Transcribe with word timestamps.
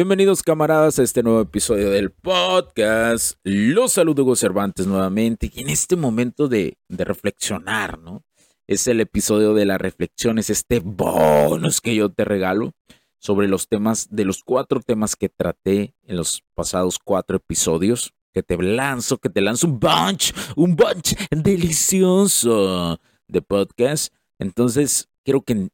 Bienvenidos 0.00 0.42
camaradas 0.42 0.98
a 0.98 1.02
este 1.02 1.22
nuevo 1.22 1.42
episodio 1.42 1.90
del 1.90 2.10
podcast. 2.10 3.38
Los 3.44 3.92
saludo 3.92 4.22
Hugo 4.22 4.34
Cervantes 4.34 4.86
nuevamente 4.86 5.50
y 5.52 5.60
en 5.60 5.68
este 5.68 5.94
momento 5.94 6.48
de, 6.48 6.78
reflexionar, 6.88 7.98
¿no? 7.98 8.24
Es 8.66 8.86
el 8.86 9.02
episodio 9.02 9.52
de 9.52 9.66
la 9.66 9.76
reflexión, 9.76 10.38
es 10.38 10.48
este 10.48 10.80
bonus 10.80 11.82
que 11.82 11.94
yo 11.94 12.08
te 12.08 12.24
regalo 12.24 12.72
sobre 13.18 13.46
los 13.46 13.68
temas, 13.68 14.08
de 14.10 14.24
los 14.24 14.42
cuatro 14.42 14.80
temas 14.80 15.16
que 15.16 15.28
traté 15.28 15.94
en 16.04 16.16
los 16.16 16.44
pasados 16.54 16.98
cuatro 16.98 17.36
episodios, 17.36 18.14
que 18.32 18.42
te 18.42 18.56
lanzo, 18.56 19.18
que 19.18 19.28
te 19.28 19.42
lanzo 19.42 19.66
un 19.66 19.80
bunch, 19.80 20.32
un 20.56 20.76
bunch 20.76 21.14
delicioso 21.30 22.98
de 23.28 23.42
podcast. 23.42 24.14
Entonces, 24.38 25.10
quiero 25.26 25.42
que 25.42 25.68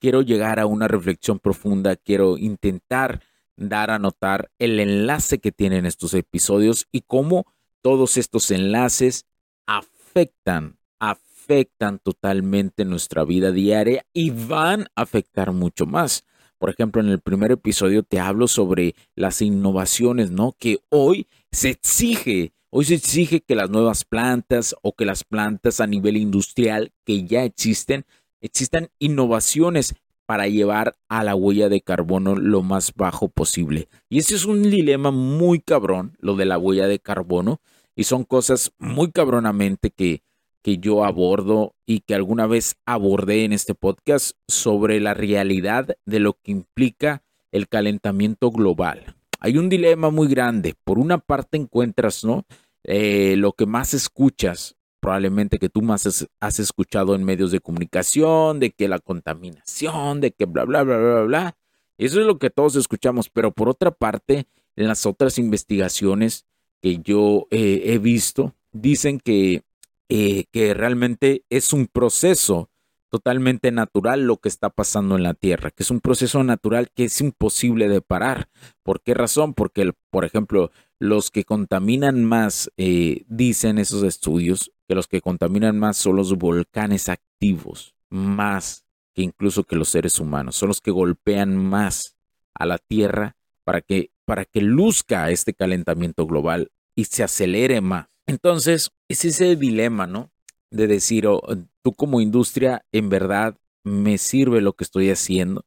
quiero 0.00 0.22
llegar 0.22 0.58
a 0.58 0.64
una 0.64 0.88
reflexión 0.88 1.38
profunda, 1.38 1.96
quiero 1.96 2.38
intentar 2.38 3.20
dar 3.68 3.90
a 3.90 3.98
notar 3.98 4.50
el 4.58 4.80
enlace 4.80 5.38
que 5.38 5.52
tienen 5.52 5.86
estos 5.86 6.14
episodios 6.14 6.86
y 6.92 7.02
cómo 7.02 7.46
todos 7.82 8.16
estos 8.16 8.50
enlaces 8.50 9.26
afectan, 9.66 10.78
afectan 10.98 11.98
totalmente 11.98 12.84
nuestra 12.84 13.24
vida 13.24 13.50
diaria 13.50 14.04
y 14.12 14.30
van 14.30 14.88
a 14.94 15.02
afectar 15.02 15.52
mucho 15.52 15.86
más. 15.86 16.24
Por 16.58 16.70
ejemplo, 16.70 17.02
en 17.02 17.08
el 17.08 17.20
primer 17.20 17.50
episodio 17.50 18.04
te 18.04 18.20
hablo 18.20 18.46
sobre 18.46 18.94
las 19.16 19.42
innovaciones, 19.42 20.30
¿no? 20.30 20.54
Que 20.58 20.78
hoy 20.90 21.26
se 21.50 21.70
exige, 21.70 22.52
hoy 22.70 22.84
se 22.84 22.94
exige 22.94 23.40
que 23.40 23.56
las 23.56 23.68
nuevas 23.68 24.04
plantas 24.04 24.76
o 24.80 24.94
que 24.94 25.04
las 25.04 25.24
plantas 25.24 25.80
a 25.80 25.88
nivel 25.88 26.16
industrial 26.16 26.92
que 27.04 27.24
ya 27.24 27.42
existen, 27.42 28.04
existan 28.40 28.90
innovaciones 29.00 29.96
para 30.26 30.48
llevar 30.48 30.96
a 31.08 31.24
la 31.24 31.34
huella 31.34 31.68
de 31.68 31.80
carbono 31.80 32.36
lo 32.36 32.62
más 32.62 32.92
bajo 32.94 33.28
posible. 33.28 33.88
Y 34.08 34.18
ese 34.18 34.34
es 34.34 34.44
un 34.44 34.62
dilema 34.62 35.10
muy 35.10 35.60
cabrón, 35.60 36.16
lo 36.20 36.36
de 36.36 36.44
la 36.44 36.58
huella 36.58 36.86
de 36.86 36.98
carbono, 36.98 37.60
y 37.94 38.04
son 38.04 38.24
cosas 38.24 38.72
muy 38.78 39.10
cabronamente 39.10 39.90
que, 39.90 40.22
que 40.62 40.78
yo 40.78 41.04
abordo 41.04 41.74
y 41.86 42.00
que 42.00 42.14
alguna 42.14 42.46
vez 42.46 42.76
abordé 42.86 43.44
en 43.44 43.52
este 43.52 43.74
podcast 43.74 44.36
sobre 44.48 45.00
la 45.00 45.14
realidad 45.14 45.96
de 46.06 46.20
lo 46.20 46.34
que 46.34 46.52
implica 46.52 47.22
el 47.50 47.68
calentamiento 47.68 48.50
global. 48.50 49.16
Hay 49.40 49.58
un 49.58 49.68
dilema 49.68 50.10
muy 50.10 50.28
grande. 50.28 50.74
Por 50.84 50.98
una 50.98 51.18
parte 51.18 51.56
encuentras, 51.56 52.24
¿no? 52.24 52.46
Eh, 52.84 53.34
lo 53.36 53.52
que 53.52 53.66
más 53.66 53.92
escuchas 53.94 54.76
probablemente 55.02 55.58
que 55.58 55.68
tú 55.68 55.82
más 55.82 56.28
has, 56.38 56.58
escuchado 56.60 57.16
en 57.16 57.24
medios 57.24 57.50
de 57.50 57.58
comunicación, 57.58 58.60
de 58.60 58.70
que 58.70 58.86
la 58.86 59.00
contaminación, 59.00 60.20
de 60.20 60.30
que 60.30 60.44
bla, 60.44 60.64
bla, 60.64 60.84
bla, 60.84 60.96
bla, 60.96 61.22
bla. 61.22 61.56
Eso 61.98 62.20
es 62.20 62.26
lo 62.26 62.38
que 62.38 62.50
todos 62.50 62.76
escuchamos, 62.76 63.28
pero 63.28 63.50
por 63.50 63.68
otra 63.68 63.90
parte, 63.90 64.46
en 64.76 64.86
las 64.86 65.04
otras 65.04 65.38
investigaciones 65.38 66.46
que 66.80 66.98
yo 66.98 67.48
eh, 67.50 67.82
he 67.86 67.98
visto, 67.98 68.54
dicen 68.70 69.18
que, 69.18 69.64
eh, 70.08 70.44
que 70.52 70.72
realmente 70.72 71.44
es 71.50 71.72
un 71.72 71.88
proceso 71.88 72.70
totalmente 73.10 73.72
natural 73.72 74.22
lo 74.22 74.36
que 74.36 74.48
está 74.48 74.70
pasando 74.70 75.16
en 75.16 75.24
la 75.24 75.34
Tierra, 75.34 75.72
que 75.72 75.82
es 75.82 75.90
un 75.90 76.00
proceso 76.00 76.44
natural 76.44 76.90
que 76.94 77.04
es 77.04 77.20
imposible 77.20 77.88
de 77.88 78.02
parar. 78.02 78.48
¿Por 78.84 79.02
qué 79.02 79.14
razón? 79.14 79.52
Porque, 79.52 79.92
por 80.10 80.24
ejemplo, 80.24 80.70
los 81.02 81.32
que 81.32 81.42
contaminan 81.42 82.24
más, 82.24 82.70
eh, 82.76 83.24
dicen 83.26 83.78
esos 83.78 84.04
estudios, 84.04 84.70
que 84.86 84.94
los 84.94 85.08
que 85.08 85.20
contaminan 85.20 85.76
más 85.76 85.96
son 85.96 86.14
los 86.14 86.38
volcanes 86.38 87.08
activos, 87.08 87.96
más 88.08 88.84
que 89.12 89.22
incluso 89.22 89.64
que 89.64 89.74
los 89.74 89.88
seres 89.88 90.20
humanos. 90.20 90.54
Son 90.54 90.68
los 90.68 90.80
que 90.80 90.92
golpean 90.92 91.56
más 91.56 92.16
a 92.54 92.66
la 92.66 92.78
Tierra 92.78 93.34
para 93.64 93.80
que, 93.80 94.12
para 94.24 94.44
que 94.44 94.60
luzca 94.60 95.28
este 95.32 95.54
calentamiento 95.54 96.24
global 96.24 96.70
y 96.94 97.06
se 97.06 97.24
acelere 97.24 97.80
más. 97.80 98.06
Entonces, 98.28 98.92
es 99.08 99.24
ese 99.24 99.56
dilema, 99.56 100.06
¿no? 100.06 100.30
De 100.70 100.86
decir, 100.86 101.26
oh, 101.26 101.42
tú 101.82 101.94
como 101.94 102.20
industria, 102.20 102.86
en 102.92 103.08
verdad, 103.08 103.56
me 103.82 104.18
sirve 104.18 104.60
lo 104.60 104.74
que 104.74 104.84
estoy 104.84 105.10
haciendo. 105.10 105.64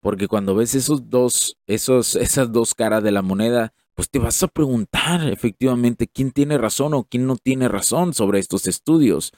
Porque 0.00 0.28
cuando 0.28 0.54
ves 0.54 0.74
esos 0.74 1.08
dos, 1.08 1.56
esos, 1.66 2.16
esas 2.16 2.52
dos 2.52 2.74
caras 2.74 3.02
de 3.02 3.12
la 3.12 3.22
moneda, 3.22 3.72
pues 3.94 4.10
te 4.10 4.18
vas 4.18 4.42
a 4.42 4.48
preguntar 4.48 5.28
efectivamente 5.28 6.08
quién 6.08 6.32
tiene 6.32 6.58
razón 6.58 6.94
o 6.94 7.04
quién 7.04 7.26
no 7.26 7.36
tiene 7.36 7.68
razón 7.68 8.12
sobre 8.12 8.40
estos 8.40 8.66
estudios. 8.66 9.32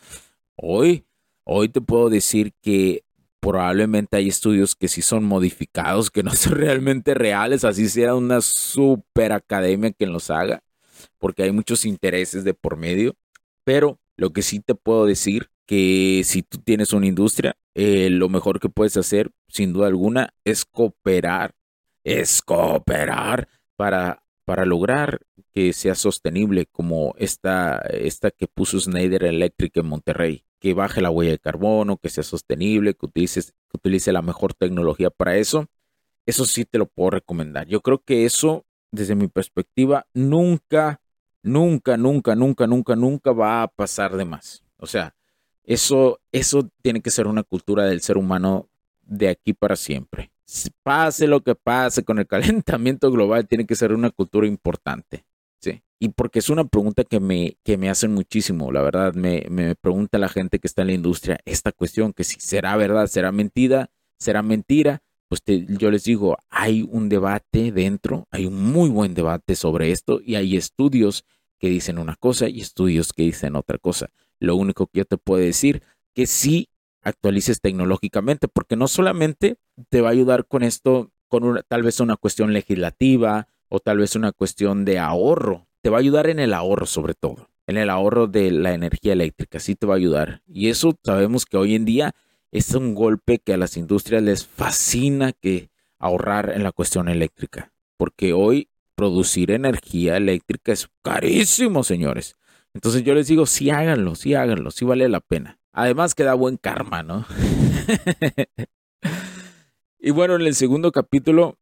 Hoy, 0.56 1.06
hoy 1.44 1.69
te 1.69 1.81
puedo 1.81 2.09
decir 2.09 2.53
que 2.62 3.05
probablemente 3.41 4.17
hay 4.17 4.28
estudios 4.28 4.75
que 4.75 4.89
sí 4.89 5.03
son 5.03 5.25
modificados, 5.25 6.11
que 6.11 6.22
no 6.22 6.31
son 6.34 6.55
realmente 6.55 7.15
reales, 7.15 7.65
así 7.65 7.89
sea 7.89 8.15
una 8.15 8.41
super 8.41 9.33
academia 9.33 9.93
quien 9.93 10.12
los 10.12 10.31
haga, 10.31 10.62
porque 11.19 11.44
hay 11.44 11.53
muchos 11.53 11.84
intereses 11.84 12.44
de 12.44 12.55
por 12.55 12.77
medio. 12.77 13.15
Pero 13.65 13.99
lo 14.17 14.33
que 14.33 14.43
sí 14.43 14.61
te 14.61 14.75
puedo 14.75 15.06
decir 15.06 15.50
que 15.67 16.23
si 16.25 16.43
tú 16.43 16.59
tienes 16.59 16.93
una 16.93 17.06
industria, 17.06 17.56
eh, 17.75 18.09
lo 18.11 18.28
mejor 18.28 18.61
que 18.61 18.69
puedes 18.69 18.97
hacer, 18.97 19.31
sin 19.49 19.73
duda 19.73 19.88
alguna, 19.88 20.33
es 20.44 20.65
cooperar. 20.65 21.55
Es 22.05 22.41
cooperar 22.41 23.49
para 23.77 24.23
para 24.46 24.64
lograr 24.64 25.20
que 25.52 25.72
sea 25.72 25.96
sostenible 25.96 26.66
como 26.66 27.14
esta, 27.18 27.78
esta 27.90 28.30
que 28.30 28.46
puso 28.46 28.78
Schneider 28.78 29.24
Electric 29.24 29.76
en 29.76 29.86
Monterrey, 29.86 30.44
que 30.60 30.72
baje 30.72 31.00
la 31.00 31.10
huella 31.10 31.32
de 31.32 31.40
carbono, 31.40 31.96
que 31.96 32.08
sea 32.08 32.22
sostenible, 32.22 32.94
que 32.94 33.06
utilice, 33.06 33.42
que 33.42 33.76
utilice 33.76 34.12
la 34.12 34.22
mejor 34.22 34.54
tecnología 34.54 35.10
para 35.10 35.36
eso, 35.36 35.66
eso 36.26 36.44
sí 36.44 36.64
te 36.64 36.78
lo 36.78 36.86
puedo 36.86 37.10
recomendar. 37.10 37.66
Yo 37.66 37.80
creo 37.80 37.98
que 37.98 38.24
eso, 38.24 38.64
desde 38.92 39.16
mi 39.16 39.26
perspectiva, 39.26 40.06
nunca, 40.14 41.00
nunca, 41.42 41.96
nunca, 41.96 42.36
nunca, 42.36 42.68
nunca, 42.68 42.94
nunca 42.94 43.32
va 43.32 43.64
a 43.64 43.68
pasar 43.68 44.16
de 44.16 44.26
más. 44.26 44.62
O 44.76 44.86
sea, 44.86 45.16
eso, 45.64 46.20
eso 46.30 46.70
tiene 46.82 47.02
que 47.02 47.10
ser 47.10 47.26
una 47.26 47.42
cultura 47.42 47.84
del 47.84 48.00
ser 48.00 48.16
humano 48.16 48.68
de 49.02 49.28
aquí 49.28 49.54
para 49.54 49.74
siempre 49.74 50.30
pase 50.82 51.26
lo 51.26 51.42
que 51.42 51.54
pase 51.54 52.04
con 52.04 52.18
el 52.18 52.26
calentamiento 52.64 53.10
global, 53.10 53.46
tiene 53.46 53.66
que 53.66 53.74
ser 53.74 53.92
una 53.92 54.10
cultura 54.10 54.46
importante. 54.46 55.24
Sí. 55.60 55.82
Y 55.98 56.10
porque 56.10 56.38
es 56.38 56.50
una 56.50 56.64
pregunta 56.64 57.04
que 57.04 57.20
me, 57.20 57.56
que 57.64 57.76
me 57.76 57.90
hacen 57.90 58.12
muchísimo, 58.12 58.70
la 58.70 58.82
verdad, 58.82 59.14
me, 59.14 59.46
me 59.50 59.74
pregunta 59.74 60.18
la 60.18 60.28
gente 60.28 60.58
que 60.58 60.66
está 60.66 60.82
en 60.82 60.88
la 60.88 60.94
industria 60.94 61.40
esta 61.44 61.72
cuestión, 61.72 62.12
que 62.12 62.24
si 62.24 62.38
será 62.38 62.76
verdad, 62.76 63.06
será 63.06 63.32
mentira, 63.32 63.90
será 64.19 64.43
mentira. 64.43 65.02
Pues 65.28 65.43
yo 65.46 65.90
les 65.90 66.04
digo, 66.04 66.38
hay 66.50 66.87
un 66.88 67.08
debate 67.08 67.72
dentro, 67.72 68.28
hay 68.31 68.46
un 68.46 68.62
muy 68.62 68.88
buen 68.90 69.14
debate 69.14 69.56
sobre 69.56 69.90
esto 69.90 70.20
y 70.25 70.37
hay 70.37 70.56
estudios 70.56 71.25
que 71.58 71.69
dicen 71.69 71.99
una 71.99 72.14
cosa 72.14 72.49
y 72.49 72.60
estudios 72.60 73.12
que 73.12 73.25
dicen 73.25 73.56
otra 73.56 73.78
cosa. 73.78 74.10
Lo 74.38 74.54
único 74.54 74.87
que 74.87 74.99
yo 74.99 75.04
te 75.04 75.16
puedo 75.16 75.42
decir 75.42 75.82
que 76.14 76.26
sí 76.26 76.69
actualices 77.06 77.61
tecnológicamente, 77.61 78.49
porque 78.49 78.76
no 78.76 78.88
solamente 78.88 79.56
te 79.88 80.00
va 80.00 80.08
a 80.08 80.12
ayudar 80.12 80.47
con 80.47 80.62
esto, 80.62 81.12
con 81.29 81.44
una, 81.44 81.62
tal 81.62 81.82
vez 81.82 82.00
una 82.00 82.17
cuestión 82.17 82.53
legislativa 82.53 83.47
o 83.69 83.79
tal 83.79 83.99
vez 83.99 84.17
una 84.17 84.32
cuestión 84.32 84.85
de 84.85 84.99
ahorro, 84.99 85.67
te 85.82 85.91
va 85.91 85.99
a 85.99 86.00
ayudar 86.00 86.29
en 86.29 86.41
el 86.41 86.53
ahorro 86.53 86.87
sobre 86.87 87.14
todo, 87.14 87.49
en 87.67 87.76
el 87.76 87.91
ahorro 87.91 88.26
de 88.26 88.50
la 88.50 88.75
energía 88.75 89.12
eléctrica, 89.12 89.61
sí 89.61 89.76
te 89.76 89.87
va 89.87 89.94
a 89.94 89.99
ayudar. 89.99 90.43
Y 90.49 90.69
eso 90.69 90.99
sabemos 91.05 91.47
que 91.47 91.56
hoy 91.56 91.76
en 91.76 91.85
día 91.85 92.12
es 92.50 92.75
un 92.75 92.94
golpe 92.94 93.38
que 93.38 93.55
a 93.55 93.56
las 93.56 93.76
industrias 93.76 94.23
les 94.23 94.44
fascina 94.44 95.32
que 95.32 95.70
ahorrar 95.99 96.52
en 96.55 96.64
la 96.64 96.73
cuestión 96.73 97.09
eléctrica, 97.09 97.73
porque 97.97 98.32
hoy 98.32 98.69
producir 98.97 99.52
energía 99.52 100.17
eléctrica 100.17 100.73
es 100.73 100.88
carísimo, 101.02 101.85
señores. 101.85 102.35
Entonces 102.75 103.05
yo 103.05 103.14
les 103.14 103.29
digo, 103.29 103.47
sí 103.47 103.70
háganlo, 103.70 104.17
sí 104.17 104.35
háganlo, 104.35 104.70
sí 104.70 104.85
vale 104.85 105.09
la 105.09 105.20
pena. 105.20 105.59
Además 105.76 106.14
que 106.14 106.25
da 106.25 106.32
buen 106.32 106.56
karma, 106.56 107.02
¿no? 107.02 107.26
y 109.99 110.11
bueno, 110.11 110.37
en 110.37 110.40
el 110.40 110.55
segundo 110.55 110.90
capítulo 110.90 111.58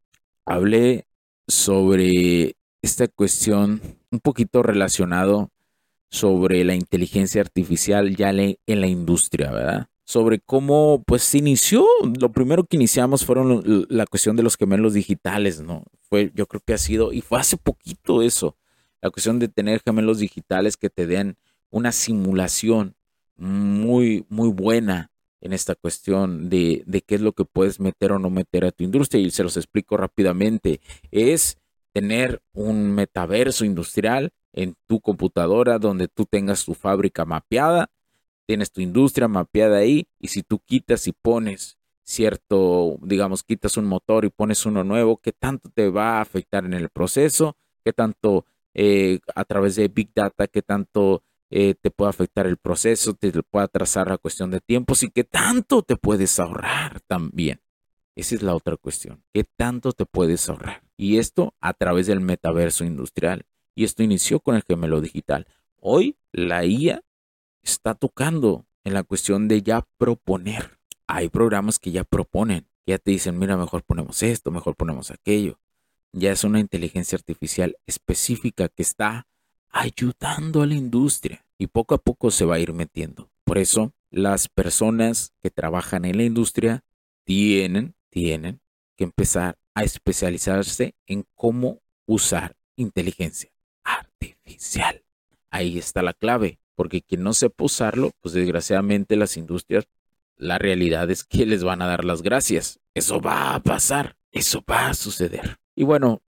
hablé 0.47 1.09
sobre 1.49 2.55
esta 2.81 3.09
cuestión 3.09 3.83
un 4.13 4.21
poquito 4.21 4.63
relacionado 4.63 5.51
sobre 6.11 6.63
la 6.63 6.77
inteligencia 6.77 7.41
artificial 7.41 8.15
ya 8.15 8.31
en 8.31 8.81
la 8.81 8.87
industria, 8.87 9.51
¿verdad? 9.51 9.89
Sobre 10.05 10.39
cómo 10.39 11.03
pues 11.05 11.25
se 11.25 11.39
inició, 11.39 11.85
lo 12.21 12.31
primero 12.31 12.67
que 12.67 12.77
iniciamos 12.77 13.25
fueron 13.25 13.65
la 13.89 14.07
cuestión 14.07 14.37
de 14.37 14.45
los 14.45 14.57
gemelos 14.57 14.95
digitales, 14.95 15.61
¿no? 15.61 15.83
Fue, 16.09 16.31
yo 16.37 16.47
creo 16.47 16.63
que 16.65 16.75
ha 16.75 16.79
sido, 16.79 17.13
y 17.13 17.21
fue 17.21 17.41
hace 17.41 17.57
poquito 17.57 18.23
eso, 18.23 18.57
la 19.03 19.11
cuestión 19.11 19.41
de 19.41 19.49
tener 19.49 19.83
gemelos 19.85 20.21
digitales 20.21 20.77
que 20.77 20.89
te 20.89 21.09
den 21.09 21.37
una 21.71 21.91
simulación 21.91 22.95
muy, 23.37 24.27
muy 24.29 24.49
buena 24.49 25.11
en 25.41 25.53
esta 25.53 25.75
cuestión 25.75 26.49
de, 26.49 26.83
de, 26.87 27.03
qué 27.03 27.17
es 27.17 27.21
lo 27.21 27.33
que 27.33 27.45
puedes 27.45 27.79
meter 27.79 28.13
o 28.13 28.19
no 28.19 28.31
meter 28.31 28.65
a 28.65 28.73
tu 28.73 28.85
industria. 28.85 29.23
Y 29.23 29.31
se 29.31 29.43
los 29.43 29.57
explico 29.57 29.97
rápidamente. 29.97 30.81
Es 31.11 31.59
tener 31.93 32.43
un 32.53 32.93
metaverso 32.93 33.65
industrial 33.65 34.33
en 34.53 34.77
tu 34.87 35.01
computadora 35.01 35.79
donde 35.79 36.09
tú 36.09 36.25
tengas 36.27 36.65
tu 36.65 36.75
fábrica 36.75 37.25
mapeada, 37.25 37.91
tienes 38.47 38.71
tu 38.73 38.81
industria 38.81 39.29
mapeada 39.29 39.79
ahí 39.79 40.07
y 40.19 40.29
si 40.29 40.43
tú 40.43 40.61
quitas 40.61 41.07
y 41.07 41.13
pones 41.13 41.79
cierto, 42.05 42.99
digamos, 43.03 43.43
quitas 43.43 43.77
un 43.77 43.87
motor 43.87 44.25
y 44.25 44.31
pones 44.31 44.67
uno 44.67 44.85
nuevo, 44.85 45.17
¿qué 45.19 45.33
tanto 45.33 45.71
te 45.71 45.89
va 45.89 46.19
a 46.19 46.21
afectar 46.21 46.65
en 46.65 46.75
el 46.75 46.91
proceso? 46.91 47.57
¿Qué 47.85 47.93
tanto 47.93 48.45
eh, 48.75 49.21
a 49.35 49.45
través 49.45 49.77
de 49.77 49.89
Big 49.89 50.11
Data, 50.15 50.47
qué 50.47 50.63
tanto 50.63 51.23
eh, 51.57 51.77
te 51.81 51.93
puede 51.93 52.11
afectar 52.11 52.49
el 52.49 52.57
proceso, 52.57 53.15
te 53.15 53.31
puede 53.45 53.67
atrasar 53.67 54.09
la 54.09 54.19
cuestión 54.19 54.51
de 54.51 54.61
tiempos 54.61 55.05
y 55.05 55.11
qué 55.11 55.23
tanto 55.23 55.83
te 55.83 55.95
puedes 55.95 56.41
ahorrar 56.41 56.99
también? 57.03 57.61
Esa 58.17 58.35
es 58.35 58.43
la 58.43 58.57
otra 58.57 58.77
cuestión. 58.77 59.23
¿Qué 59.33 59.45
tanto 59.45 59.93
te 59.93 60.05
puedes 60.05 60.49
ahorrar? 60.49 60.83
Y 60.97 61.19
esto 61.19 61.55
a 61.61 61.73
través 61.73 62.09
del 62.09 62.21
metaverso 62.21 62.85
industrial. 62.85 63.47
Y 63.77 63.85
esto 63.85 64.03
inició 64.03 64.41
con 64.41 64.57
el 64.57 64.65
gemelo 64.65 65.01
digital. 65.01 65.47
Hoy 65.79 66.17
la 66.33 66.65
IA 66.65 67.05
está 67.63 67.95
tocando 67.95 68.67
en 68.83 68.95
la 68.95 69.05
cuestión 69.05 69.47
de 69.47 69.63
ya 69.63 69.87
proponer. 69.97 70.81
Hay 71.07 71.29
programas 71.29 71.79
que 71.79 71.93
ya 71.93 72.03
proponen, 72.03 72.67
ya 72.85 72.99
te 72.99 73.13
dicen, 73.13 73.39
mira, 73.39 73.57
mejor 73.57 73.85
ponemos 73.85 74.25
esto, 74.25 74.51
mejor 74.51 74.75
ponemos 74.75 75.13
aquello. 75.13 75.61
Ya 76.11 76.33
es 76.33 76.43
una 76.43 76.59
inteligencia 76.59 77.15
artificial 77.15 77.77
específica 77.87 78.69
que 78.69 78.83
está 78.83 79.29
ayudando 79.71 80.63
a 80.63 80.67
la 80.67 80.75
industria 80.75 81.44
y 81.59 81.69
poco 81.69 81.95
a 81.95 81.99
poco 81.99 82.31
se 82.31 82.45
va 82.45 82.57
a 82.57 82.59
ir 82.59 82.73
metiendo. 82.73 83.31
Por 83.45 83.59
eso, 83.59 83.93
las 84.11 84.49
personas 84.49 85.33
que 85.43 85.51
trabajan 85.51 86.05
en 86.05 86.17
la 86.17 86.25
industria 86.25 86.85
tienen, 87.25 87.95
tienen 88.11 88.61
que 88.97 89.05
empezar 89.05 89.59
a 89.75 89.83
especializarse 89.83 90.95
en 91.07 91.27
cómo 91.35 91.81
usar 92.07 92.57
inteligencia 92.77 93.51
artificial. 93.83 95.03
Ahí 95.51 95.79
está 95.79 96.03
la 96.03 96.13
clave, 96.13 96.59
porque 96.75 97.03
quien 97.03 97.23
no 97.23 97.33
sepa 97.33 97.65
usarlo, 97.65 98.13
pues 98.21 98.35
desgraciadamente 98.35 99.17
las 99.17 99.37
industrias, 99.37 99.87
la 100.37 100.59
realidad 100.59 101.11
es 101.11 101.25
que 101.25 101.47
les 101.47 101.63
van 101.63 101.83
a 101.83 101.87
dar 101.87 102.05
las 102.05 102.23
gracias. 102.23 102.81
Eso 102.95 103.21
va 103.21 103.55
a 103.55 103.63
pasar, 103.63 104.17
eso 104.33 104.63
va 104.69 104.89
a 104.89 104.95
suceder. 104.95 105.59
Y 105.75 105.85
bueno, 105.85 106.23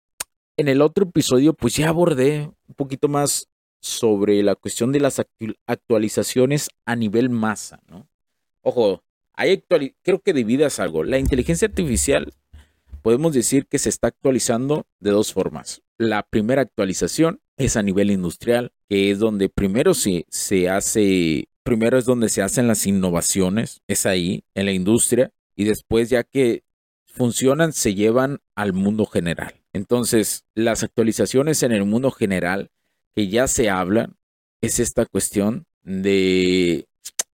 en 0.57 0.69
el 0.69 0.83
otro 0.83 1.05
episodio, 1.05 1.55
pues 1.55 1.77
ya 1.77 1.89
abordé 1.89 2.51
un 2.67 2.75
poquito 2.75 3.09
más 3.09 3.49
sobre 3.83 4.43
la 4.45 4.55
cuestión 4.55 4.93
de 4.93 5.01
las 5.01 5.21
actualizaciones 5.67 6.71
a 6.87 6.95
nivel 6.97 7.29
masa, 7.29 7.81
¿no? 7.89 8.09
Ojo, 8.63 9.03
hay 9.35 9.63
creo 10.03 10.21
que 10.21 10.33
dividas 10.33 10.79
algo. 10.79 11.03
La 11.03 11.19
inteligencia 11.19 11.67
artificial 11.67 12.33
podemos 13.03 13.35
decir 13.35 13.67
que 13.67 13.81
se 13.81 13.89
está 13.89 14.07
actualizando 14.07 14.87
de 15.01 15.11
dos 15.11 15.33
formas. 15.33 15.83
La 15.99 16.23
primera 16.23 16.63
actualización 16.63 17.41
es 17.57 17.77
a 17.77 17.83
nivel 17.83 18.11
industrial, 18.11 18.73
que 18.89 19.11
es 19.11 19.19
donde 19.19 19.49
primero 19.49 19.95
se, 19.95 20.27
se 20.29 20.71
hace, 20.71 21.49
primero 21.65 21.99
es 21.99 22.05
donde 22.05 22.29
se 22.29 22.43
hacen 22.43 22.69
las 22.69 22.87
innovaciones, 22.87 23.83
es 23.89 24.07
ahí, 24.07 24.45
en 24.55 24.67
la 24.67 24.73
industria, 24.73 25.33
y 25.57 25.65
después 25.65 26.09
ya 26.09 26.23
que 26.23 26.63
funcionan, 27.07 27.73
se 27.73 27.95
llevan 27.95 28.39
al 28.55 28.73
mundo 28.73 29.07
general. 29.07 29.55
Entonces, 29.73 30.45
las 30.55 30.83
actualizaciones 30.83 31.63
en 31.63 31.73
el 31.73 31.85
mundo 31.85 32.11
general 32.11 32.71
que 33.15 33.29
ya 33.29 33.49
se 33.49 33.71
hablan 33.71 34.17
es 34.61 34.79
esta 34.79 35.07
cuestión 35.07 35.67
de, 35.83 36.87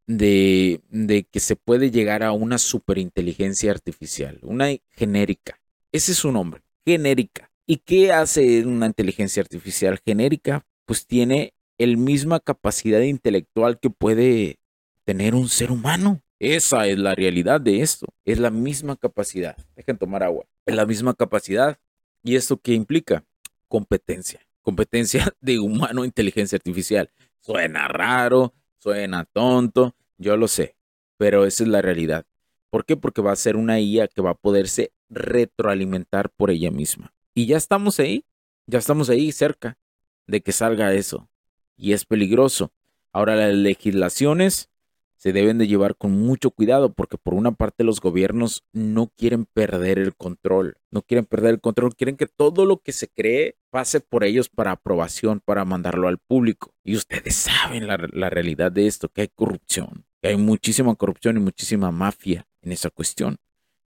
de, 0.08 1.28
que 1.32 1.40
se 1.40 1.56
puede 1.56 1.92
llegar 1.92 2.24
a 2.24 2.32
una 2.32 2.58
superinteligencia 2.58 3.72
artificial, 3.72 4.40
una 4.42 4.68
genérica. 4.92 5.60
Ese 5.92 6.14
es 6.14 6.18
su 6.20 6.32
nombre, 6.32 6.62
genérica. 6.86 7.52
¿Y 7.66 7.78
qué 7.78 8.14
hace 8.14 8.66
una 8.66 8.86
inteligencia 8.86 9.42
artificial 9.42 10.00
genérica? 10.04 10.66
Pues 10.86 11.06
tiene 11.06 11.54
el 11.78 11.98
misma 11.98 12.40
capacidad 12.40 13.02
intelectual 13.02 13.80
que 13.80 13.90
puede 13.90 14.60
tener 15.04 15.36
un 15.36 15.50
ser 15.50 15.72
humano. 15.72 16.22
Esa 16.40 16.88
es 16.88 16.98
la 16.98 17.14
realidad 17.14 17.60
de 17.60 17.82
esto. 17.82 18.08
Es 18.24 18.40
la 18.40 18.52
misma 18.52 18.96
capacidad. 18.96 19.58
Dejen 19.76 19.98
tomar 19.98 20.24
agua. 20.24 20.46
Es 20.66 20.76
la 20.76 20.86
misma 20.86 21.14
capacidad. 21.14 21.78
¿Y 22.24 22.36
esto 22.36 22.58
qué 22.58 22.74
implica? 22.74 23.26
Competencia. 23.68 24.47
Competencia 24.68 25.34
de 25.40 25.60
humano 25.60 26.04
inteligencia 26.04 26.58
artificial. 26.58 27.10
Suena 27.40 27.88
raro, 27.88 28.54
suena 28.80 29.24
tonto, 29.24 29.96
yo 30.18 30.36
lo 30.36 30.50
sé, 30.50 30.76
pero 31.16 31.46
esa 31.46 31.64
es 31.64 31.70
la 31.70 31.82
realidad. 31.82 32.26
¿Por 32.70 32.84
qué? 32.84 32.98
Porque 32.98 33.22
va 33.22 33.32
a 33.32 33.38
ser 33.38 33.56
una 33.56 33.80
IA 33.80 34.10
que 34.10 34.22
va 34.22 34.32
a 34.32 34.38
poderse 34.38 34.92
retroalimentar 35.10 36.30
por 36.32 36.52
ella 36.52 36.70
misma. 36.70 37.14
Y 37.34 37.46
ya 37.46 37.56
estamos 37.56 37.98
ahí, 38.02 38.26
ya 38.66 38.78
estamos 38.78 39.10
ahí 39.10 39.32
cerca 39.32 39.78
de 40.26 40.42
que 40.42 40.52
salga 40.52 40.94
eso. 40.94 41.30
Y 41.78 41.94
es 41.94 42.04
peligroso. 42.04 42.74
Ahora 43.14 43.38
las 43.38 43.54
legislaciones 43.54 44.70
se 45.18 45.34
deben 45.34 45.58
de 45.58 45.68
llevar 45.68 45.96
con 45.96 46.12
mucho 46.12 46.52
cuidado 46.52 46.94
porque 46.94 47.18
por 47.18 47.34
una 47.34 47.52
parte 47.52 47.84
los 47.84 48.00
gobiernos 48.00 48.64
no 48.72 49.08
quieren 49.08 49.46
perder 49.46 50.00
el 50.00 50.16
control, 50.16 50.78
no 50.92 51.02
quieren 51.02 51.26
perder 51.26 51.56
el 51.56 51.62
control, 51.62 51.96
quieren 51.96 52.18
que 52.18 52.28
todo 52.28 52.66
lo 52.66 52.78
que 52.78 52.94
se 52.94 53.08
cree 53.10 53.58
pase 53.70 54.00
por 54.00 54.24
ellos 54.24 54.50
para 54.50 54.72
aprobación, 54.72 55.42
para 55.44 55.66
mandarlo 55.66 56.08
al 56.08 56.20
público. 56.20 56.74
Y 56.84 56.96
ustedes 56.96 57.36
saben 57.36 57.88
la, 57.88 57.98
la 58.14 58.30
realidad 58.30 58.72
de 58.72 58.88
esto, 58.88 59.10
que 59.10 59.22
hay 59.22 59.28
corrupción, 59.28 60.06
que 60.22 60.30
hay 60.30 60.38
muchísima 60.38 60.94
corrupción 60.96 61.38
y 61.38 61.40
muchísima 61.40 61.92
mafia 61.92 62.48
en 62.62 62.72
esa 62.72 62.90
cuestión. 62.90 63.38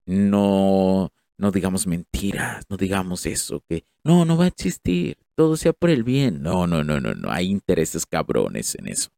No, 0.07 1.13
no 1.39 1.51
digamos 1.53 1.87
mentiras, 1.87 2.65
no 2.69 2.77
digamos 2.77 3.25
eso, 3.27 3.63
que 3.69 3.85
no, 4.03 4.25
no 4.25 4.37
va 4.37 4.45
a 4.45 4.49
existir, 4.49 5.17
todo 5.35 5.57
sea 5.57 5.73
por 5.73 5.91
el 5.91 6.05
bien. 6.05 6.43
No, 6.43 6.67
no, 6.67 6.83
no, 6.85 7.01
no, 7.01 7.15
no, 7.15 7.31
hay 7.31 7.47
intereses 7.51 8.05
cabrones 8.05 8.75
en 8.75 8.89
eso. 8.89 9.11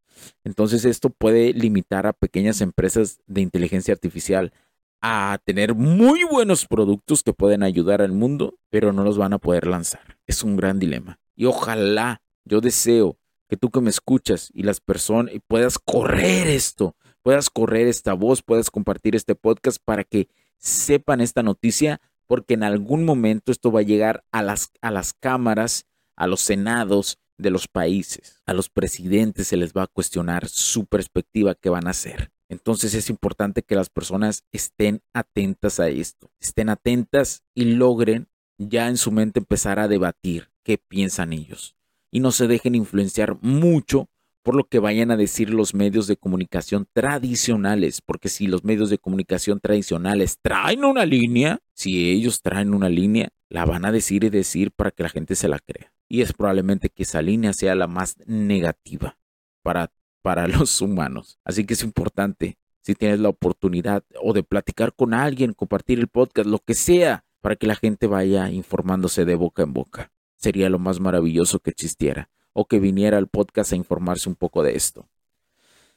Entonces 0.44 0.84
esto 0.84 1.10
puede 1.10 1.52
limitar 1.52 2.06
a 2.06 2.12
pequeñas 2.12 2.60
empresas 2.60 3.20
de 3.26 3.40
inteligencia 3.40 3.94
artificial 3.94 4.52
a 5.00 5.38
tener 5.44 5.74
muy 5.74 6.22
buenos 6.24 6.66
productos 6.66 7.22
que 7.22 7.32
pueden 7.32 7.62
ayudar 7.62 8.02
al 8.02 8.12
mundo, 8.12 8.54
pero 8.70 8.92
no 8.92 9.02
los 9.02 9.18
van 9.18 9.32
a 9.32 9.38
poder 9.38 9.66
lanzar. 9.66 10.18
Es 10.26 10.44
un 10.44 10.56
gran 10.56 10.78
dilema. 10.78 11.18
Y 11.34 11.46
ojalá, 11.46 12.22
yo 12.44 12.60
deseo 12.60 13.18
que 13.48 13.56
tú 13.56 13.70
que 13.70 13.80
me 13.80 13.90
escuchas 13.90 14.50
y 14.54 14.62
las 14.62 14.80
personas 14.80 15.34
puedas 15.48 15.78
correr 15.78 16.46
esto, 16.46 16.94
puedas 17.22 17.50
correr 17.50 17.88
esta 17.88 18.14
voz, 18.14 18.42
puedas 18.42 18.70
compartir 18.70 19.16
este 19.16 19.34
podcast 19.34 19.78
para 19.84 20.04
que 20.04 20.28
sepan 20.56 21.20
esta 21.20 21.42
noticia 21.42 22.00
porque 22.26 22.54
en 22.54 22.62
algún 22.62 23.04
momento 23.04 23.52
esto 23.52 23.72
va 23.72 23.80
a 23.80 23.84
llegar 23.84 24.24
a 24.30 24.42
las, 24.42 24.70
a 24.80 24.90
las 24.90 25.12
cámaras, 25.12 25.86
a 26.16 26.26
los 26.26 26.40
senados 26.40 27.18
de 27.42 27.50
los 27.50 27.68
países. 27.68 28.40
A 28.46 28.54
los 28.54 28.70
presidentes 28.70 29.48
se 29.48 29.56
les 29.56 29.72
va 29.72 29.82
a 29.82 29.88
cuestionar 29.88 30.48
su 30.48 30.86
perspectiva 30.86 31.54
que 31.54 31.68
van 31.68 31.86
a 31.86 31.90
hacer. 31.90 32.30
Entonces 32.48 32.94
es 32.94 33.10
importante 33.10 33.62
que 33.62 33.74
las 33.74 33.90
personas 33.90 34.44
estén 34.52 35.02
atentas 35.12 35.80
a 35.80 35.88
esto, 35.88 36.30
estén 36.38 36.68
atentas 36.68 37.42
y 37.54 37.64
logren 37.64 38.28
ya 38.58 38.88
en 38.88 38.96
su 38.96 39.10
mente 39.10 39.40
empezar 39.40 39.78
a 39.78 39.88
debatir 39.88 40.50
qué 40.62 40.78
piensan 40.78 41.32
ellos. 41.32 41.76
Y 42.10 42.20
no 42.20 42.30
se 42.30 42.46
dejen 42.46 42.74
influenciar 42.74 43.38
mucho 43.40 44.08
por 44.42 44.56
lo 44.56 44.64
que 44.64 44.80
vayan 44.80 45.10
a 45.10 45.16
decir 45.16 45.50
los 45.50 45.74
medios 45.74 46.06
de 46.06 46.16
comunicación 46.16 46.86
tradicionales, 46.92 48.00
porque 48.02 48.28
si 48.28 48.46
los 48.46 48.64
medios 48.64 48.90
de 48.90 48.98
comunicación 48.98 49.60
tradicionales 49.60 50.38
traen 50.42 50.84
una 50.84 51.06
línea, 51.06 51.60
si 51.74 52.10
ellos 52.10 52.42
traen 52.42 52.74
una 52.74 52.88
línea, 52.88 53.30
la 53.48 53.64
van 53.64 53.84
a 53.84 53.92
decir 53.92 54.24
y 54.24 54.30
decir 54.30 54.72
para 54.72 54.90
que 54.90 55.04
la 55.04 55.08
gente 55.08 55.36
se 55.36 55.48
la 55.48 55.58
crea. 55.58 55.91
Y 56.12 56.20
es 56.20 56.34
probablemente 56.34 56.90
que 56.90 57.04
esa 57.04 57.22
línea 57.22 57.54
sea 57.54 57.74
la 57.74 57.86
más 57.86 58.18
negativa 58.26 59.16
para, 59.62 59.90
para 60.20 60.46
los 60.58 60.82
humanos. 60.82 61.38
Así 61.42 61.64
que 61.64 61.72
es 61.72 61.82
importante, 61.82 62.58
si 62.82 62.94
tienes 62.94 63.18
la 63.18 63.30
oportunidad 63.30 64.04
o 64.22 64.34
de 64.34 64.42
platicar 64.42 64.92
con 64.94 65.14
alguien, 65.14 65.54
compartir 65.54 65.98
el 65.98 66.08
podcast, 66.08 66.46
lo 66.46 66.58
que 66.58 66.74
sea, 66.74 67.24
para 67.40 67.56
que 67.56 67.66
la 67.66 67.76
gente 67.76 68.06
vaya 68.06 68.50
informándose 68.50 69.24
de 69.24 69.36
boca 69.36 69.62
en 69.62 69.72
boca. 69.72 70.12
Sería 70.36 70.68
lo 70.68 70.78
más 70.78 71.00
maravilloso 71.00 71.60
que 71.60 71.70
existiera 71.70 72.28
o 72.52 72.66
que 72.66 72.78
viniera 72.78 73.16
al 73.16 73.28
podcast 73.28 73.72
a 73.72 73.76
informarse 73.76 74.28
un 74.28 74.34
poco 74.34 74.62
de 74.62 74.76
esto. 74.76 75.08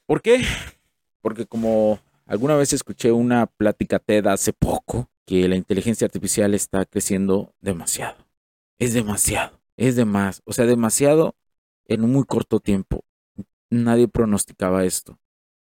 ¿Por 0.05 0.21
qué? 0.21 0.45
Porque 1.19 1.45
como 1.45 1.99
alguna 2.25 2.55
vez 2.55 2.71
escuché 2.71 3.11
una 3.11 3.47
plática 3.47 3.99
TED 3.99 4.27
hace 4.27 4.53
poco 4.53 5.09
que 5.25 5.49
la 5.49 5.57
inteligencia 5.57 6.05
artificial 6.05 6.53
está 6.53 6.85
creciendo 6.85 7.53
demasiado. 7.59 8.15
Es 8.79 8.93
demasiado, 8.93 9.59
es 9.77 9.95
de 9.95 10.05
más, 10.05 10.41
o 10.45 10.53
sea, 10.53 10.65
demasiado 10.65 11.35
en 11.87 12.03
un 12.03 12.11
muy 12.13 12.25
corto 12.25 12.59
tiempo. 12.59 13.05
Nadie 13.69 14.07
pronosticaba 14.07 14.85
esto. 14.85 15.19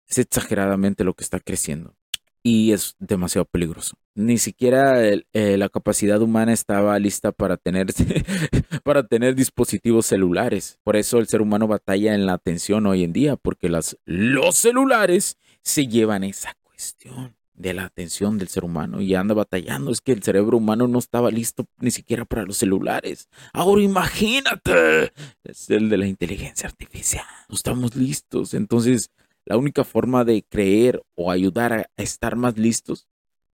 Es 0.08 0.18
exageradamente 0.18 1.04
lo 1.04 1.14
que 1.14 1.24
está 1.24 1.40
creciendo 1.40 1.94
y 2.42 2.72
es 2.72 2.96
demasiado 2.98 3.44
peligroso. 3.44 3.96
Ni 4.14 4.38
siquiera 4.38 5.02
eh, 5.04 5.24
la 5.32 5.68
capacidad 5.68 6.20
humana 6.20 6.52
estaba 6.52 6.98
lista 6.98 7.32
para 7.32 7.56
tener, 7.56 7.88
para 8.84 9.06
tener 9.06 9.34
dispositivos 9.34 10.06
celulares. 10.06 10.78
Por 10.82 10.96
eso 10.96 11.18
el 11.18 11.28
ser 11.28 11.42
humano 11.42 11.68
batalla 11.68 12.14
en 12.14 12.26
la 12.26 12.34
atención 12.34 12.86
hoy 12.86 13.04
en 13.04 13.12
día, 13.12 13.36
porque 13.36 13.68
las, 13.68 13.98
los 14.04 14.56
celulares 14.56 15.38
se 15.62 15.86
llevan 15.86 16.24
esa 16.24 16.56
cuestión 16.62 17.36
de 17.60 17.74
la 17.74 17.84
atención 17.84 18.38
del 18.38 18.48
ser 18.48 18.64
humano 18.64 19.02
y 19.02 19.14
anda 19.14 19.34
batallando. 19.34 19.90
Es 19.90 20.00
que 20.00 20.12
el 20.12 20.22
cerebro 20.22 20.56
humano 20.56 20.88
no 20.88 20.98
estaba 20.98 21.30
listo 21.30 21.66
ni 21.78 21.90
siquiera 21.90 22.24
para 22.24 22.44
los 22.44 22.56
celulares. 22.56 23.28
Ahora 23.52 23.82
imagínate, 23.82 25.12
es 25.44 25.68
el 25.68 25.90
de 25.90 25.98
la 25.98 26.06
inteligencia 26.06 26.68
artificial. 26.68 27.24
No 27.48 27.54
estamos 27.54 27.96
listos. 27.96 28.54
Entonces, 28.54 29.10
la 29.44 29.58
única 29.58 29.84
forma 29.84 30.24
de 30.24 30.42
creer 30.48 31.02
o 31.14 31.30
ayudar 31.30 31.72
a 31.72 32.02
estar 32.02 32.34
más 32.34 32.56
listos 32.56 33.06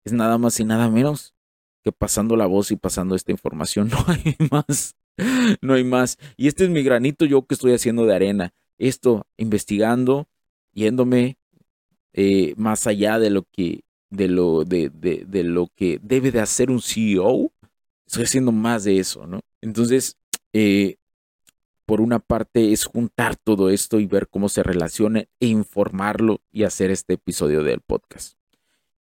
es 0.03 0.13
nada 0.13 0.37
más 0.37 0.59
y 0.59 0.65
nada 0.65 0.89
menos 0.89 1.33
que 1.83 1.91
pasando 1.91 2.35
la 2.35 2.45
voz 2.45 2.69
y 2.71 2.75
pasando 2.75 3.15
esta 3.15 3.31
información. 3.31 3.89
No 3.95 4.05
hay 4.07 4.35
más. 4.51 4.95
No 5.61 5.73
hay 5.73 5.83
más. 5.83 6.17
Y 6.37 6.47
este 6.47 6.65
es 6.65 6.69
mi 6.69 6.83
granito 6.83 7.25
yo 7.25 7.45
que 7.45 7.55
estoy 7.55 7.73
haciendo 7.73 8.05
de 8.05 8.13
arena. 8.13 8.53
Esto, 8.77 9.25
investigando, 9.37 10.27
yéndome 10.73 11.37
eh, 12.13 12.53
más 12.57 12.85
allá 12.85 13.17
de 13.17 13.29
lo 13.29 13.43
que 13.43 13.84
de 14.09 14.27
lo 14.27 14.63
de, 14.63 14.89
de, 14.89 15.43
lo 15.43 15.67
que 15.75 15.99
debe 16.01 16.31
de 16.31 16.39
hacer 16.39 16.69
un 16.69 16.81
CEO 16.81 17.51
estoy 18.05 18.23
haciendo 18.23 18.51
más 18.51 18.83
de 18.83 18.99
eso 18.99 19.25
no 19.27 19.41
entonces 19.61 20.17
eh, 20.53 20.97
por 21.85 22.01
una 22.01 22.19
parte 22.19 22.71
es 22.71 22.85
juntar 22.85 23.35
todo 23.35 23.69
esto 23.69 23.99
y 23.99 24.05
ver 24.05 24.27
cómo 24.27 24.49
se 24.49 24.63
relaciona 24.63 25.25
e 25.39 25.47
informarlo 25.47 26.41
y 26.51 26.63
hacer 26.63 26.89
este 26.89 27.13
episodio 27.13 27.61
del 27.61 27.79
podcast. 27.81 28.39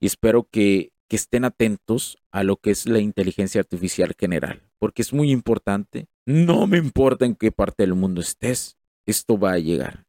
Y 0.00 0.06
espero 0.06 0.49
que, 0.50 0.90
que 1.06 1.14
estén 1.14 1.44
atentos 1.44 2.18
a 2.32 2.42
lo 2.42 2.56
que 2.56 2.73
es 2.73 2.87
la 2.87 2.99
inteligencia 2.99 3.61
artificial 3.61 4.16
general 4.18 4.62
porque 4.82 5.02
es 5.02 5.12
muy 5.12 5.30
importante. 5.30 6.09
No 6.26 6.66
me 6.66 6.76
importa 6.76 7.25
en 7.25 7.37
qué 7.37 7.52
parte 7.52 7.85
del 7.85 7.94
mundo 7.94 8.21
estés 8.21 8.76
esto 9.06 9.38
va 9.38 9.52
a 9.52 9.59
llegar 9.61 10.06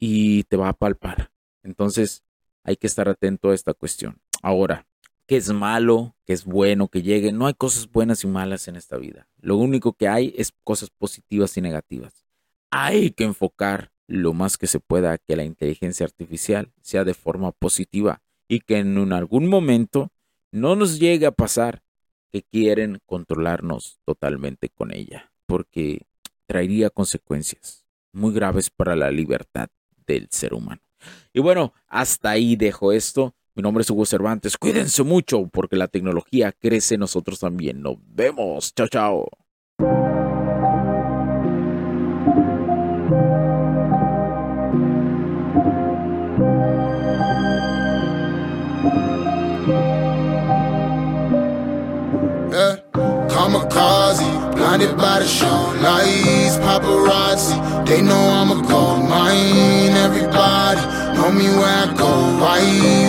y 0.00 0.42
te 0.44 0.56
va 0.56 0.68
a 0.68 0.72
palpar. 0.72 1.30
Entonces 1.62 2.24
hay 2.64 2.76
que 2.76 2.88
estar 2.88 3.08
atento 3.08 3.50
a 3.50 3.54
esta 3.54 3.72
cuestión. 3.72 4.20
Ahora, 4.46 4.86
¿qué 5.26 5.38
es 5.38 5.52
malo? 5.52 6.14
¿Qué 6.24 6.32
es 6.32 6.44
bueno 6.44 6.86
que 6.86 7.02
llegue? 7.02 7.32
No 7.32 7.48
hay 7.48 7.54
cosas 7.54 7.90
buenas 7.90 8.22
y 8.22 8.28
malas 8.28 8.68
en 8.68 8.76
esta 8.76 8.96
vida. 8.96 9.26
Lo 9.40 9.56
único 9.56 9.94
que 9.94 10.06
hay 10.06 10.32
es 10.38 10.52
cosas 10.62 10.88
positivas 10.88 11.56
y 11.56 11.60
negativas. 11.60 12.24
Hay 12.70 13.10
que 13.10 13.24
enfocar 13.24 13.90
lo 14.06 14.34
más 14.34 14.56
que 14.56 14.68
se 14.68 14.78
pueda 14.78 15.10
a 15.10 15.18
que 15.18 15.34
la 15.34 15.42
inteligencia 15.42 16.06
artificial 16.06 16.70
sea 16.80 17.02
de 17.02 17.14
forma 17.14 17.50
positiva 17.50 18.22
y 18.46 18.60
que 18.60 18.78
en 18.78 19.12
algún 19.12 19.48
momento 19.48 20.12
no 20.52 20.76
nos 20.76 21.00
llegue 21.00 21.26
a 21.26 21.32
pasar 21.32 21.82
que 22.30 22.44
quieren 22.44 23.00
controlarnos 23.04 23.98
totalmente 24.04 24.68
con 24.68 24.94
ella, 24.94 25.32
porque 25.46 26.06
traería 26.46 26.88
consecuencias 26.90 27.84
muy 28.12 28.32
graves 28.32 28.70
para 28.70 28.94
la 28.94 29.10
libertad 29.10 29.70
del 30.06 30.28
ser 30.30 30.54
humano. 30.54 30.82
Y 31.32 31.40
bueno, 31.40 31.74
hasta 31.88 32.30
ahí 32.30 32.54
dejo 32.54 32.92
esto. 32.92 33.34
Mi 33.56 33.62
nombre 33.62 33.80
es 33.80 33.88
Hugo 33.88 34.04
Cervantes. 34.04 34.58
Cuídense 34.58 35.02
mucho 35.02 35.46
porque 35.50 35.76
la 35.76 35.88
tecnología 35.88 36.52
crece 36.52 36.98
nosotros 36.98 37.40
también. 37.40 37.80
Nos 37.80 37.96
vemos. 38.06 38.74
Chao, 38.74 38.86
chao. 38.86 39.28
Eh, 52.52 52.76
kamikaze, 53.30 54.54
blinded 54.54 54.96
by 54.98 55.20
the 55.20 55.26
show 55.26 55.72
lights, 55.80 56.58
paparazzi. 56.58 57.86
They 57.86 58.02
know 58.02 58.14
I'm 58.14 58.50
a 58.50 58.68
gold 58.68 59.08
mine. 59.08 59.96
Everybody 59.96 60.95
where 61.34 61.66
I 61.66 61.92
go. 61.96 62.06
Why 62.38 62.60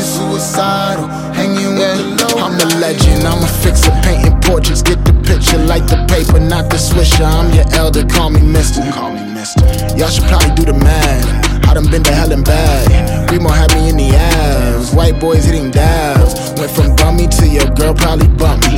suicidal? 0.01 1.07
Hanging 1.33 1.77
with 1.77 2.17
the 2.17 2.35
low. 2.35 2.41
I'm 2.41 2.59
a 2.59 2.65
legend. 2.79 3.27
I'm 3.27 3.43
a 3.43 3.47
fixer, 3.47 3.91
painting 4.01 4.39
portraits. 4.41 4.81
Get 4.81 5.03
the 5.05 5.13
picture, 5.13 5.59
like 5.59 5.85
the 5.85 6.03
paper, 6.09 6.39
not 6.39 6.69
the 6.69 6.77
swisher. 6.77 7.25
I'm 7.25 7.53
your 7.53 7.65
elder. 7.73 8.05
Call 8.05 8.29
me 8.31 8.41
Mister. 8.41 8.81
Call 8.91 9.11
me 9.11 9.21
Mister. 9.33 9.61
Y'all 9.97 10.09
should 10.09 10.25
probably 10.25 10.55
do 10.55 10.65
the 10.65 10.73
math. 10.73 11.67
I 11.67 11.73
done 11.73 11.89
been 11.91 12.03
to 12.03 12.13
hell 12.13 12.31
and 12.31 12.43
back. 12.45 13.29
Remo 13.29 13.49
had 13.49 13.73
me 13.75 13.89
in 13.89 13.97
the 13.97 14.15
ass. 14.15 14.93
White 14.93 15.19
boys 15.19 15.45
hitting 15.45 15.69
dabs. 15.69 16.33
Went 16.57 16.71
from 16.71 16.95
bummy 16.95 17.27
to 17.27 17.47
your 17.47 17.69
girl 17.75 17.93
probably 17.93 18.27
bump 18.29 18.63
me. 18.67 18.77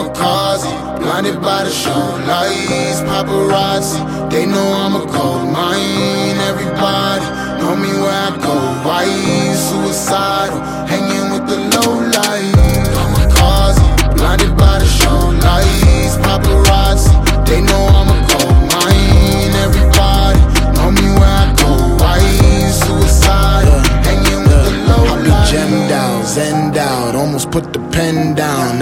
kamikaze, 0.00 0.98
blinded 0.98 1.40
by 1.40 1.64
the 1.64 1.70
show 1.70 1.90
lights, 2.26 3.00
paparazzi. 3.02 4.30
They 4.30 4.46
know 4.46 4.72
I'm 4.72 4.94
a 4.96 5.06
cold 5.12 5.48
mine. 5.52 6.38
Everybody 6.50 7.24
know 7.60 7.76
me 7.76 7.88
where 8.00 8.10
I 8.10 8.30
go. 8.40 8.54
Why 8.86 9.04
suicidal? 9.54 10.60
Hanging 10.86 11.32
with 11.32 11.48
the 11.48 11.69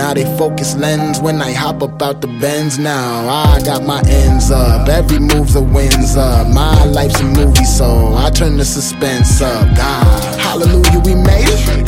Now 0.08 0.14
they 0.14 0.38
focus 0.38 0.74
lens 0.74 1.20
when 1.20 1.42
I 1.42 1.52
hop 1.52 1.82
up 1.82 2.00
out 2.00 2.22
the 2.22 2.28
bends 2.40 2.78
now. 2.78 3.28
I 3.28 3.60
got 3.62 3.84
my 3.84 4.00
ends 4.08 4.50
up, 4.50 4.88
every 4.88 5.18
move's 5.18 5.54
a 5.54 5.60
wins 5.60 6.16
up. 6.16 6.46
My 6.46 6.82
life's 6.84 7.20
a 7.20 7.24
movie, 7.24 7.66
so 7.66 8.14
I 8.14 8.30
turn 8.30 8.56
the 8.56 8.64
suspense 8.64 9.42
up. 9.42 9.76
God, 9.76 10.40
hallelujah, 10.40 11.00
we 11.00 11.14
made 11.14 11.44
it. 11.50 11.87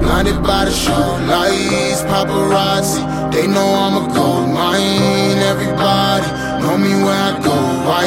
blinded 0.00 0.42
by 0.42 0.64
the 0.64 0.72
show 0.72 1.06
lights, 1.28 2.02
paparazzi. 2.02 3.02
They 3.32 3.46
know 3.46 3.68
I'm 3.84 3.96
a 4.02 4.14
gold 4.14 4.48
mine. 4.50 5.38
Everybody 5.52 6.26
know 6.62 6.76
me 6.78 6.92
where 7.04 7.22
I 7.30 7.32
go. 7.42 7.56
Why 7.86 8.06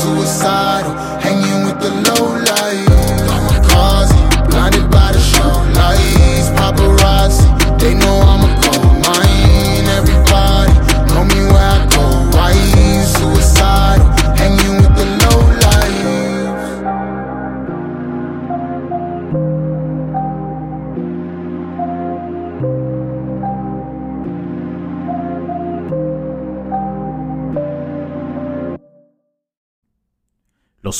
suicidal? 0.00 0.94
Hanging 1.20 1.66
with 1.66 1.78
the 1.80 1.90
low 2.06 2.37